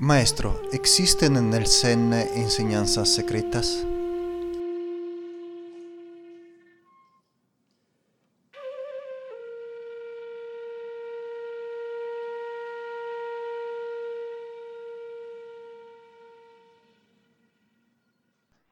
[0.00, 3.84] Maestro, ¿existen en el Zen enseñanzas secretas?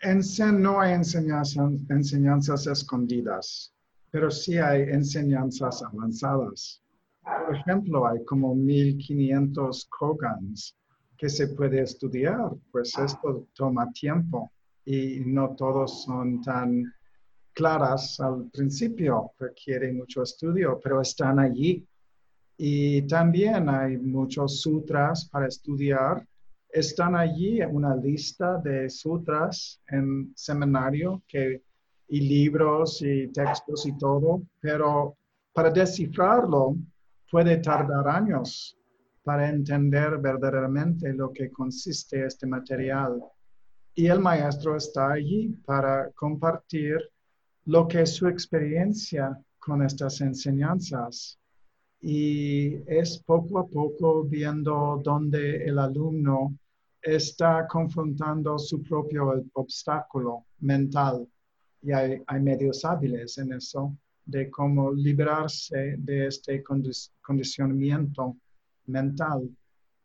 [0.03, 3.75] En Zen no hay enseñanzas, enseñanzas escondidas,
[4.13, 6.81] pero sí hay enseñanzas avanzadas.
[7.25, 10.77] Por ejemplo, hay como 1500 kogans
[11.17, 14.53] que se puede estudiar, pues esto toma tiempo
[14.85, 16.93] y no todos son tan
[17.53, 21.87] claras al principio, requiere mucho estudio, pero están allí.
[22.59, 26.27] Y también hay muchos sutras para estudiar.
[26.69, 31.63] Están allí una lista de sutras en seminario que,
[32.09, 35.17] y libros y textos y todo, pero
[35.53, 36.77] para descifrarlo
[37.31, 38.76] puede tardar años
[39.27, 43.21] para entender verdaderamente lo que consiste este material.
[43.93, 46.97] Y el maestro está allí para compartir
[47.65, 51.41] lo que es su experiencia con estas enseñanzas.
[52.01, 56.57] Y es poco a poco viendo dónde el alumno
[57.03, 61.27] está confrontando su propio obstáculo mental.
[61.83, 63.93] Y hay, medios hábiles en eso,
[64.25, 68.37] de cómo liberarse de este condicionamiento
[68.87, 69.49] mental.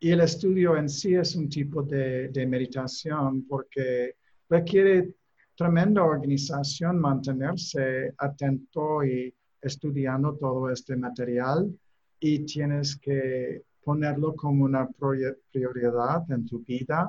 [0.00, 4.16] Y el estudio en sí es un tipo de, meditación porque
[4.48, 5.14] requiere
[5.56, 11.72] tremenda organización mantenerse atento y estudiando todo este material
[12.18, 17.08] y tienes que ponerlo como una prioridad en tu vida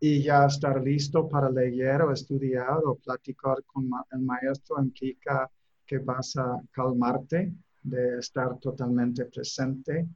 [0.00, 5.48] y ya estar listo para leer o estudiar o platicar con el maestro implica
[5.86, 7.52] que vas a calmarte,
[7.84, 10.08] de estar totalmente presente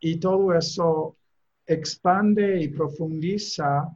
[0.00, 1.16] y todo eso
[1.66, 3.90] expande y profundiza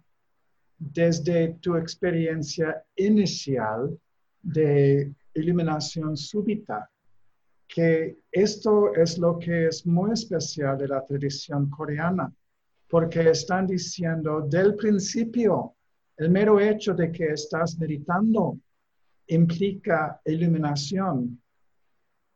[0.79, 3.99] desde tu experiencia inicial
[4.43, 6.91] de iluminación súbita,
[7.69, 12.33] que esto es lo que es muy especial de la tradición coreana,
[12.89, 15.77] porque están diciendo del principio,
[16.17, 18.59] el mero hecho de que estás meditando
[19.29, 21.41] implica iluminación,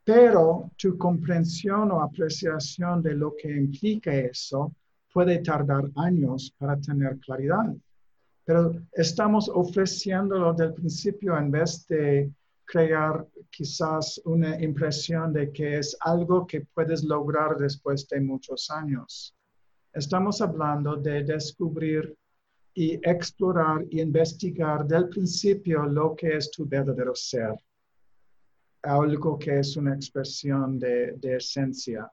[0.05, 4.73] pero tu comprensión o apreciación de lo que implica eso
[5.13, 7.75] puede tardar años para tener claridad.
[8.45, 12.31] Pero estamos ofreciéndolo del principio en vez de
[12.67, 19.35] crear quizás una impresión de que es algo que puedes lograr después de muchos años.
[19.93, 22.15] Estamos hablando de descubrir
[22.75, 27.55] y explorar y investigar del principio lo que es tu verdadero ser
[28.85, 32.11] algo que es una expresión de, esencia.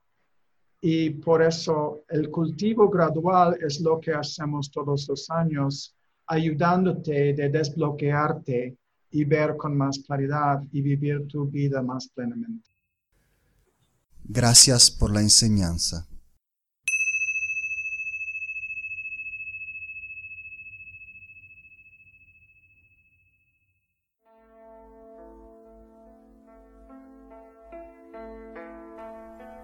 [0.82, 5.96] Y por eso el cultivo gradual es lo que hacemos todos los años,
[6.28, 8.76] ayudándote de desbloquearte
[9.12, 12.70] y ver con más claridad y vivir tu vida más plenamente.
[14.24, 16.08] Gracias por la enseñanza.